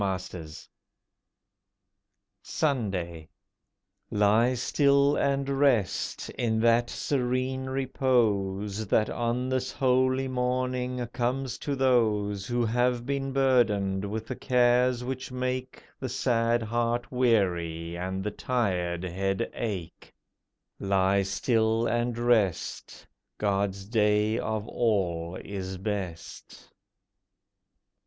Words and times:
POEMS 0.01 0.25
OF 0.25 0.31
THE 0.31 0.39
WEEK 0.47 0.67
SUNDAY 2.41 3.29
Lie 4.09 4.53
still 4.55 5.15
and 5.15 5.47
rest, 5.47 6.27
in 6.31 6.59
that 6.61 6.89
serene 6.89 7.67
repose 7.67 8.87
That 8.87 9.11
on 9.11 9.47
this 9.47 9.71
holy 9.71 10.27
morning 10.27 11.05
comes 11.13 11.59
to 11.59 11.75
those 11.75 12.47
Who 12.47 12.65
have 12.65 13.05
been 13.05 13.31
burdened 13.31 14.03
with 14.05 14.25
the 14.25 14.35
cares 14.35 15.03
which 15.03 15.31
make 15.31 15.83
The 15.99 16.09
sad 16.09 16.63
heart 16.63 17.11
weary 17.11 17.95
and 17.95 18.23
the 18.23 18.31
tired 18.31 19.03
head 19.03 19.51
ache. 19.53 20.11
Lie 20.79 21.21
still 21.21 21.85
and 21.85 22.17
rest— 22.17 23.05
God's 23.37 23.85
day 23.85 24.39
of 24.39 24.67
all 24.67 25.37
is 25.45 25.77
best. 25.77 26.73